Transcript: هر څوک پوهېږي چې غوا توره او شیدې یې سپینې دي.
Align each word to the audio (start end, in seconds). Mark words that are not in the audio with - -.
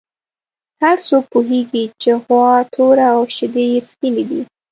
هر 0.81 0.97
څوک 1.07 1.23
پوهېږي 1.33 1.83
چې 2.01 2.11
غوا 2.23 2.51
توره 2.73 3.07
او 3.15 3.21
شیدې 3.35 3.65
یې 3.73 3.79
سپینې 3.89 4.23
دي. 4.29 4.41